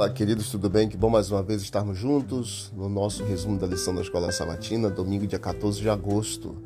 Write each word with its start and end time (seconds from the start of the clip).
Olá, 0.00 0.08
queridos, 0.08 0.48
tudo 0.50 0.70
bem? 0.70 0.88
Que 0.88 0.96
bom 0.96 1.10
mais 1.10 1.30
uma 1.30 1.42
vez 1.42 1.60
estarmos 1.60 1.98
juntos 1.98 2.72
no 2.74 2.88
nosso 2.88 3.22
resumo 3.22 3.58
da 3.58 3.66
lição 3.66 3.94
da 3.94 4.00
Escola 4.00 4.32
Sabatina, 4.32 4.88
domingo, 4.88 5.26
dia 5.26 5.38
14 5.38 5.78
de 5.78 5.90
agosto. 5.90 6.56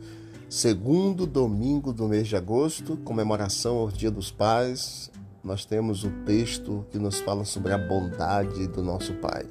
Segundo 0.48 1.26
domingo 1.26 1.92
do 1.92 2.06
mês 2.06 2.28
de 2.28 2.36
agosto, 2.36 2.96
comemoração 2.98 3.78
ao 3.78 3.90
Dia 3.90 4.08
dos 4.08 4.30
Pais, 4.30 5.10
nós 5.42 5.64
temos 5.64 6.04
o 6.04 6.10
texto 6.24 6.86
que 6.92 6.96
nos 6.96 7.18
fala 7.18 7.44
sobre 7.44 7.72
a 7.72 7.78
bondade 7.78 8.68
do 8.68 8.84
nosso 8.84 9.14
Pai. 9.14 9.46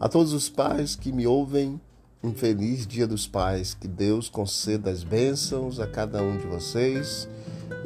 A 0.00 0.08
todos 0.08 0.32
os 0.32 0.48
pais 0.48 0.96
que 0.96 1.12
me 1.12 1.26
ouvem, 1.26 1.78
um 2.24 2.32
feliz 2.32 2.86
Dia 2.86 3.06
dos 3.06 3.26
Pais. 3.26 3.74
Que 3.74 3.86
Deus 3.86 4.30
conceda 4.30 4.90
as 4.90 5.04
bênçãos 5.04 5.78
a 5.78 5.86
cada 5.86 6.22
um 6.22 6.38
de 6.38 6.46
vocês 6.46 7.28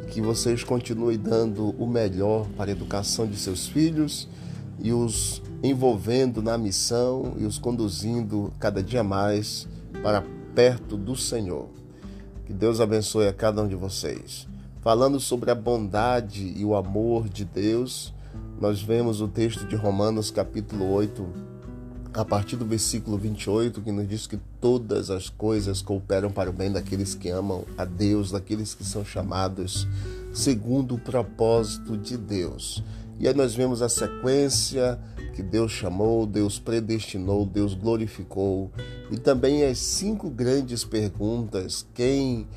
e 0.01 0.05
que 0.05 0.21
vocês 0.21 0.63
continuem 0.63 1.19
dando 1.19 1.71
o 1.71 1.85
melhor 1.85 2.47
para 2.55 2.71
a 2.71 2.73
educação 2.73 3.27
de 3.27 3.37
seus 3.37 3.67
filhos 3.67 4.29
e 4.79 4.91
os 4.91 5.41
envolvendo 5.63 6.41
na 6.41 6.57
missão 6.57 7.33
e 7.37 7.45
os 7.45 7.57
conduzindo 7.57 8.53
cada 8.59 8.83
dia 8.83 9.03
mais 9.03 9.67
para 10.03 10.23
perto 10.53 10.97
do 10.97 11.15
Senhor. 11.15 11.67
Que 12.45 12.53
Deus 12.53 12.79
abençoe 12.79 13.27
a 13.27 13.33
cada 13.33 13.61
um 13.61 13.67
de 13.67 13.75
vocês. 13.75 14.47
Falando 14.81 15.19
sobre 15.19 15.49
a 15.49 15.55
bondade 15.55 16.53
e 16.55 16.63
o 16.63 16.75
amor 16.75 17.27
de 17.27 17.43
Deus, 17.43 18.13
nós 18.61 18.81
vemos 18.81 19.19
o 19.19 19.27
texto 19.27 19.65
de 19.65 19.75
Romanos, 19.75 20.29
capítulo 20.29 20.91
8, 20.91 21.27
a 22.13 22.23
partir 22.23 22.55
do 22.55 22.65
versículo 22.65 23.17
28, 23.17 23.81
que 23.81 23.91
nos 23.91 24.07
diz 24.07 24.27
que 24.27 24.39
todas 24.61 25.09
as 25.09 25.27
coisas 25.27 25.81
cooperam 25.81 26.31
para 26.31 26.49
o 26.49 26.53
bem 26.53 26.71
daqueles 26.71 27.15
que 27.15 27.29
amam 27.29 27.65
a 27.77 27.83
Deus, 27.83 28.31
daqueles 28.31 28.73
que 28.73 28.85
são 28.85 29.03
chamados 29.03 29.87
segundo 30.31 30.95
o 30.95 30.99
propósito 30.99 31.97
de 31.97 32.15
Deus. 32.15 32.83
E 33.19 33.27
aí 33.27 33.33
nós 33.33 33.55
vemos 33.55 33.81
a 33.81 33.89
sequência 33.89 34.99
que 35.33 35.43
Deus 35.43 35.71
chamou, 35.71 36.25
Deus 36.25 36.59
predestinou, 36.59 37.45
Deus 37.45 37.73
glorificou. 37.73 38.71
E 39.11 39.17
também 39.17 39.63
as 39.63 39.77
cinco 39.77 40.29
grandes 40.29 40.83
perguntas: 40.83 41.85
quem 41.93 42.47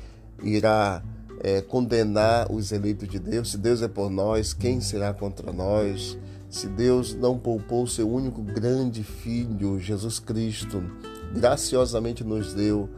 irá 0.43 1.03
é, 1.41 1.61
condenar 1.61 2.51
os 2.51 2.71
eleitos 2.71 3.07
de 3.07 3.19
Deus? 3.19 3.51
Se 3.51 3.57
Deus 3.57 3.81
é 3.81 3.87
por 3.87 4.09
nós, 4.09 4.53
quem 4.53 4.81
será 4.81 5.13
contra 5.13 5.51
nós? 5.51 6.17
Se 6.49 6.67
Deus 6.67 7.13
não 7.13 7.37
poupou 7.37 7.85
seu 7.85 8.09
único 8.09 8.41
grande 8.41 9.03
filho, 9.03 9.79
Jesus 9.79 10.19
Cristo, 10.19 10.81
graciosamente 11.33 12.23
nos 12.23 12.53
deu 12.53 12.89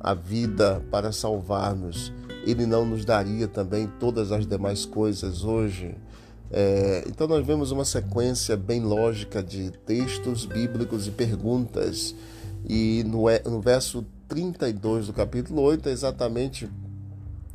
a 0.00 0.14
vida 0.14 0.82
para 0.90 1.12
salvar-nos, 1.12 2.12
Ele 2.46 2.66
não 2.66 2.86
nos 2.86 3.04
daria 3.04 3.46
também 3.46 3.90
todas 4.00 4.32
as 4.32 4.46
demais 4.46 4.86
coisas 4.86 5.44
hoje? 5.44 5.94
É, 6.56 7.02
então 7.08 7.26
nós 7.26 7.44
vemos 7.44 7.72
uma 7.72 7.84
sequência 7.84 8.56
bem 8.56 8.80
lógica 8.80 9.42
de 9.42 9.72
textos 9.84 10.46
bíblicos 10.46 11.08
e 11.08 11.10
perguntas. 11.10 12.14
E 12.64 13.02
no, 13.04 13.24
no 13.50 13.60
verso 13.60 14.06
32 14.28 15.08
do 15.08 15.12
capítulo 15.12 15.62
8 15.62 15.88
é 15.88 15.92
exatamente 15.92 16.70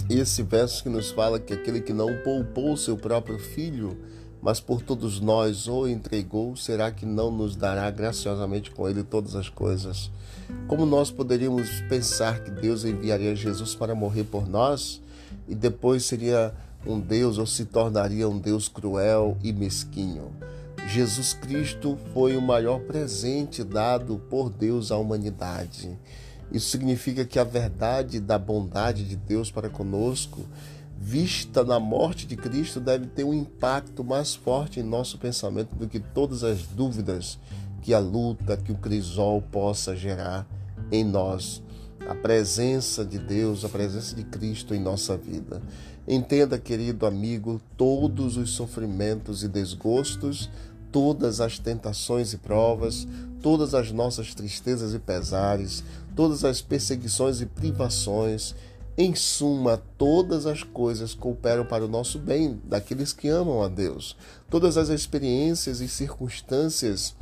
esse 0.09 0.44
verso 0.44 0.83
que 0.83 0.89
nos 0.89 1.11
fala 1.11 1.39
que 1.39 1.53
aquele 1.53 1.80
que 1.80 1.94
não 1.94 2.14
poupou 2.25 2.75
seu 2.75 2.97
próprio 2.97 3.39
filho, 3.39 3.97
mas 4.42 4.59
por 4.59 4.81
todos 4.81 5.22
nós 5.22 5.66
o 5.70 5.88
entregou, 5.88 6.58
será 6.58 6.92
que 6.92 7.05
não 7.05 7.31
nos 7.31 7.55
dará 7.55 7.89
graciosamente 7.89 8.70
com 8.70 8.89
ele 8.89 9.02
todas 9.02 9.33
as 9.33 9.47
coisas? 9.47 10.11
Como 10.67 10.86
nós 10.86 11.09
poderíamos 11.09 11.70
pensar 11.88 12.44
que 12.44 12.52
Deus 12.52 12.83
enviaria 12.83 13.33
Jesus 13.33 13.73
para 13.75 13.95
morrer 13.95 14.25
por 14.25 14.45
nós 14.45 15.02
e 15.47 15.55
depois 15.55 16.03
seria 16.03 16.53
um 16.86 17.00
Deus 17.00 17.38
ou 17.38 17.46
se 17.46 17.66
tornaria 17.66 18.28
um 18.28 18.40
Deus 18.40 18.68
cruel 18.68 19.38
e 19.44 19.52
mesquinho. 19.52 20.32
Jesus 20.88 21.34
Cristo 21.34 21.98
foi 22.14 22.36
o 22.36 22.42
maior 22.42 22.80
presente 22.80 23.64
dado 23.64 24.17
por 24.30 24.50
Deus 24.50 24.92
à 24.92 24.98
humanidade. 24.98 25.98
Isso 26.52 26.70
significa 26.70 27.23
que 27.26 27.38
a 27.38 27.44
verdade 27.44 28.20
da 28.20 28.39
bondade 28.39 29.04
de 29.04 29.16
Deus 29.16 29.52
para 29.52 29.70
conosco, 29.70 30.42
vista 30.98 31.64
na 31.64 31.80
morte 31.80 32.26
de 32.26 32.36
Cristo, 32.36 32.80
deve 32.80 33.06
ter 33.06 33.23
um 33.23 33.34
impacto 33.34 34.04
mais 34.04 34.34
forte 34.34 34.80
em 34.80 34.84
nosso 34.84 35.20
pensamento 35.20 35.76
do 35.76 35.88
que 35.88 36.00
todas 36.00 36.44
as 36.44 36.64
dúvidas 36.64 37.38
que 37.84 37.94
a 37.94 38.00
luta, 38.00 38.58
que 38.58 38.72
o 38.72 38.78
crisol 38.78 39.42
possa 39.42 39.95
gerar 39.95 40.48
em 40.92 41.04
nós. 41.04 41.62
A 42.08 42.15
presença 42.15 43.05
de 43.05 43.20
Deus, 43.20 43.64
a 43.64 43.70
presença 43.70 44.15
de 44.15 44.23
Cristo 44.23 44.73
em 44.73 44.80
nossa 44.80 45.17
vida. 45.17 45.61
Entenda, 46.08 46.58
querido 46.58 47.05
amigo, 47.05 47.61
todos 47.77 48.37
os 48.37 48.52
sofrimentos 48.52 49.43
e 49.43 49.48
desgostos, 49.48 50.49
todas 50.92 51.39
as 51.39 51.59
tentações 51.59 52.33
e 52.33 52.38
provas, 52.38 53.08
todas 53.42 53.73
as 53.73 53.92
nossas 53.92 54.33
tristezas 54.33 54.93
e 54.93 54.99
pesares, 54.99 55.83
todas 56.15 56.43
as 56.43 56.61
perseguições 56.61 57.42
e 57.42 57.45
privações, 57.45 58.55
em 58.98 59.15
suma, 59.15 59.82
todas 59.98 60.45
as 60.45 60.61
coisas 60.61 61.14
cooperam 61.14 61.65
para 61.65 61.86
o 61.86 61.88
nosso 61.88 62.20
bem, 62.20 62.59
daqueles 62.65 63.14
que 63.14 63.30
amam 63.30 63.61
a 63.61 63.70
Deus. 63.70 64.17
Todas 64.49 64.77
as 64.77 64.89
experiências 64.89 65.80
e 65.80 65.88
circunstâncias 65.88 67.15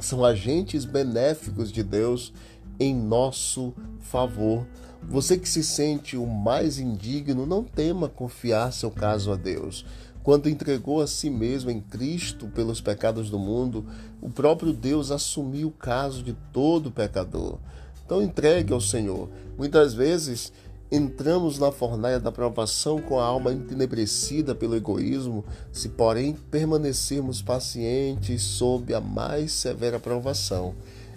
são 0.00 0.24
agentes 0.24 0.84
benéficos 0.84 1.70
de 1.70 1.84
Deus 1.84 2.32
em 2.78 2.94
nosso 2.94 3.72
favor. 4.00 4.66
Você 5.02 5.36
que 5.36 5.48
se 5.48 5.62
sente 5.62 6.16
o 6.16 6.26
mais 6.26 6.78
indigno, 6.78 7.46
não 7.46 7.62
tema 7.62 8.08
confiar 8.08 8.72
seu 8.72 8.90
caso 8.90 9.32
a 9.32 9.36
Deus. 9.36 9.84
Quando 10.22 10.48
entregou 10.48 11.02
a 11.02 11.06
si 11.06 11.28
mesmo 11.28 11.70
em 11.70 11.80
Cristo 11.80 12.48
pelos 12.48 12.80
pecados 12.80 13.28
do 13.28 13.38
mundo, 13.38 13.84
o 14.22 14.30
próprio 14.30 14.72
Deus 14.72 15.10
assumiu 15.10 15.68
o 15.68 15.72
caso 15.72 16.22
de 16.22 16.32
todo 16.52 16.90
pecador. 16.90 17.58
Então 18.04 18.22
entregue 18.22 18.72
ao 18.72 18.80
Senhor. 18.80 19.28
Muitas 19.58 19.92
vezes 19.92 20.50
entramos 20.90 21.58
na 21.58 21.72
fornalha 21.72 22.20
da 22.20 22.30
provação 22.30 23.00
com 23.00 23.18
a 23.18 23.24
alma 23.24 23.52
entenebrecida 23.52 24.54
pelo 24.54 24.76
egoísmo, 24.76 25.44
se 25.72 25.88
porém 25.90 26.34
permanecermos 26.50 27.42
pacientes 27.42 28.42
sob 28.42 28.94
a 28.94 29.00
mais 29.00 29.52
severa 29.52 29.98
provação, 29.98 30.74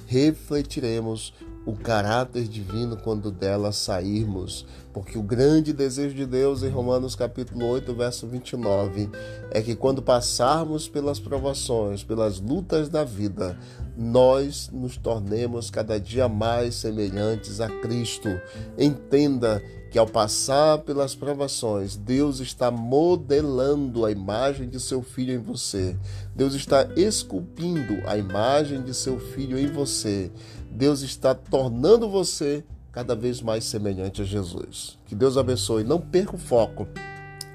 refletiremos 0.07 1.33
o 1.67 1.73
caráter 1.73 2.47
divino 2.47 2.95
quando 2.95 3.29
dela 3.29 3.73
sairmos, 3.73 4.65
porque 4.93 5.17
o 5.17 5.21
grande 5.21 5.73
desejo 5.73 6.15
de 6.15 6.25
Deus 6.25 6.63
em 6.63 6.69
Romanos 6.69 7.13
capítulo 7.13 7.65
8, 7.67 7.93
verso 7.93 8.25
29 8.25 9.09
é 9.51 9.61
que 9.61 9.75
quando 9.75 10.01
passarmos 10.01 10.87
pelas 10.87 11.19
provações, 11.19 12.05
pelas 12.05 12.39
lutas 12.39 12.87
da 12.87 13.03
vida, 13.03 13.59
nós 13.97 14.69
nos 14.71 14.95
tornemos 14.95 15.69
cada 15.69 15.99
dia 15.99 16.29
mais 16.29 16.75
semelhantes 16.75 17.59
a 17.59 17.67
Cristo. 17.67 18.29
Entenda 18.77 19.61
que 19.89 19.97
ao 19.97 20.05
passar 20.05 20.79
pelas 20.79 21.15
provações, 21.15 21.95
Deus 21.95 22.39
está 22.39 22.69
modelando 22.69 24.05
a 24.05 24.11
imagem 24.11 24.69
de 24.69 24.79
seu 24.79 25.01
filho 25.01 25.33
em 25.33 25.37
você. 25.37 25.95
Deus 26.35 26.53
está 26.53 26.87
esculpindo 26.95 27.97
a 28.05 28.17
imagem 28.17 28.81
de 28.81 28.93
seu 28.93 29.19
filho 29.19 29.57
em 29.57 29.67
você. 29.67 30.31
Deus 30.71 31.01
está 31.01 31.33
tornando 31.33 32.09
você 32.09 32.63
cada 32.91 33.15
vez 33.15 33.41
mais 33.41 33.63
semelhante 33.63 34.21
a 34.21 34.25
Jesus. 34.25 34.97
Que 35.05 35.15
Deus 35.15 35.37
abençoe. 35.37 35.83
Não 35.83 35.99
perca 35.99 36.35
o 36.35 36.39
foco. 36.39 36.87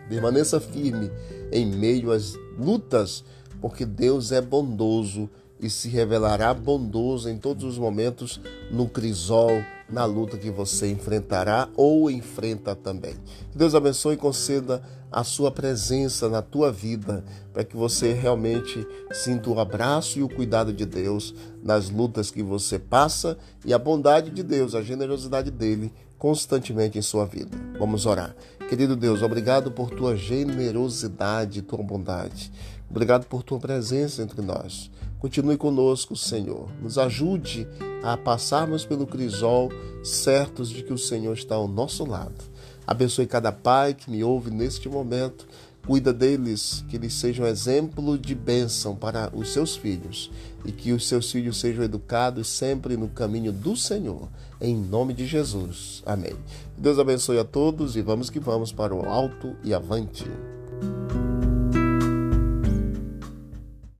Permaneça 0.08 0.60
firme 0.60 1.10
em 1.50 1.66
meio 1.66 2.12
às 2.12 2.34
lutas, 2.58 3.24
porque 3.60 3.84
Deus 3.84 4.30
é 4.32 4.40
bondoso 4.40 5.28
e 5.60 5.70
se 5.70 5.88
revelará 5.88 6.52
bondoso 6.52 7.28
em 7.28 7.38
todos 7.38 7.64
os 7.64 7.78
momentos 7.78 8.40
no 8.70 8.88
crisol, 8.88 9.50
na 9.92 10.04
luta 10.04 10.38
que 10.38 10.50
você 10.50 10.90
enfrentará 10.90 11.68
ou 11.76 12.10
enfrenta 12.10 12.74
também. 12.74 13.14
Deus 13.54 13.74
abençoe 13.74 14.14
e 14.14 14.18
conceda 14.18 14.82
a 15.12 15.22
sua 15.22 15.50
presença 15.50 16.28
na 16.28 16.40
tua 16.40 16.72
vida, 16.72 17.22
para 17.52 17.62
que 17.62 17.76
você 17.76 18.14
realmente 18.14 18.86
sinta 19.12 19.50
o 19.50 19.60
abraço 19.60 20.18
e 20.18 20.22
o 20.22 20.28
cuidado 20.28 20.72
de 20.72 20.86
Deus 20.86 21.34
nas 21.62 21.90
lutas 21.90 22.30
que 22.30 22.42
você 22.42 22.78
passa 22.78 23.36
e 23.64 23.74
a 23.74 23.78
bondade 23.78 24.30
de 24.30 24.42
Deus, 24.42 24.74
a 24.74 24.80
generosidade 24.80 25.50
dele 25.50 25.92
constantemente 26.18 26.98
em 26.98 27.02
sua 27.02 27.26
vida. 27.26 27.50
Vamos 27.78 28.06
orar. 28.06 28.34
Querido 28.68 28.96
Deus, 28.96 29.22
obrigado 29.22 29.70
por 29.70 29.90
tua 29.90 30.16
generosidade 30.16 31.60
tua 31.60 31.82
bondade. 31.82 32.50
Obrigado 32.88 33.26
por 33.26 33.42
tua 33.42 33.58
presença 33.58 34.22
entre 34.22 34.40
nós. 34.40 34.90
Continue 35.22 35.56
conosco, 35.56 36.16
Senhor. 36.16 36.68
Nos 36.82 36.98
ajude 36.98 37.64
a 38.02 38.16
passarmos 38.16 38.84
pelo 38.84 39.06
crisol, 39.06 39.70
certos 40.02 40.68
de 40.68 40.82
que 40.82 40.92
o 40.92 40.98
Senhor 40.98 41.32
está 41.32 41.54
ao 41.54 41.68
nosso 41.68 42.04
lado. 42.04 42.34
Abençoe 42.84 43.24
cada 43.24 43.52
pai 43.52 43.94
que 43.94 44.10
me 44.10 44.24
ouve 44.24 44.50
neste 44.50 44.88
momento. 44.88 45.46
Cuida 45.86 46.12
deles, 46.12 46.84
que 46.88 46.96
eles 46.96 47.14
sejam 47.14 47.46
exemplo 47.46 48.18
de 48.18 48.34
bênção 48.34 48.96
para 48.96 49.30
os 49.32 49.52
seus 49.52 49.76
filhos 49.76 50.28
e 50.64 50.72
que 50.72 50.92
os 50.92 51.06
seus 51.06 51.30
filhos 51.30 51.60
sejam 51.60 51.84
educados 51.84 52.48
sempre 52.48 52.96
no 52.96 53.06
caminho 53.06 53.52
do 53.52 53.76
Senhor. 53.76 54.28
Em 54.60 54.74
nome 54.74 55.14
de 55.14 55.24
Jesus. 55.24 56.02
Amém. 56.04 56.34
Deus 56.76 56.98
abençoe 56.98 57.38
a 57.38 57.44
todos 57.44 57.94
e 57.94 58.02
vamos 58.02 58.28
que 58.28 58.40
vamos 58.40 58.72
para 58.72 58.92
o 58.92 59.08
alto 59.08 59.54
e 59.62 59.72
avante. 59.72 60.24